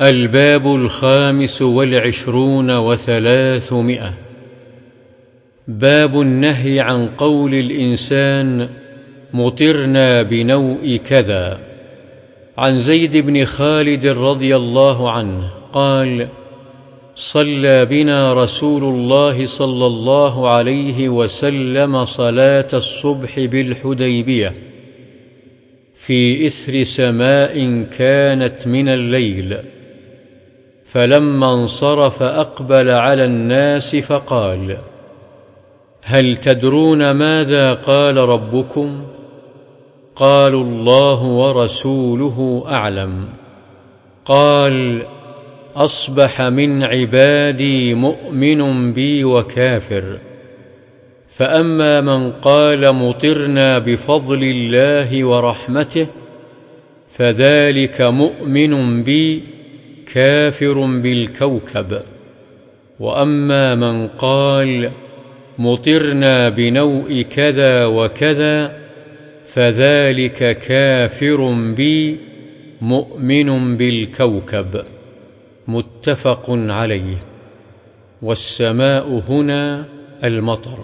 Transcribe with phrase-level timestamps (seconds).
[0.00, 4.14] الباب الخامس والعشرون وثلاثمائة.
[5.68, 8.68] باب النهي عن قول الإنسان
[9.32, 11.58] مطرنا بنوء كذا.
[12.58, 16.28] عن زيد بن خالد رضي الله عنه قال
[17.14, 24.54] صلى بنا رسول الله صلى الله عليه وسلم صلاة الصبح بالحديبية.
[25.94, 29.58] في إثر سماء كانت من الليل.
[30.92, 34.76] فلما انصرف أقبل على الناس فقال
[36.02, 39.02] هل تدرون ماذا قال ربكم؟
[40.16, 43.28] قالوا الله ورسوله أعلم.
[44.24, 45.02] قال
[45.76, 50.18] أصبح من عبادي مؤمن بي وكافر.
[51.28, 56.06] فأما من قال مطرنا بفضل الله ورحمته
[57.08, 59.59] فذلك مؤمن بي
[60.14, 62.02] كافر بالكوكب.
[63.00, 64.90] وأما من قال
[65.58, 68.80] مطرنا بنوء كذا وكذا
[69.44, 72.18] فذلك كافر بي
[72.80, 74.82] مؤمن بالكوكب.
[75.68, 77.18] متفق عليه.
[78.22, 79.84] والسماء هنا
[80.24, 80.78] المطر.